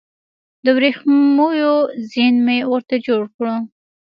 د 0.63 0.65
وریښمو 0.77 1.49
زین 2.09 2.35
مې 2.45 2.57
ورته 2.71 2.95
جوړ 3.07 3.23
کړ 3.35 3.47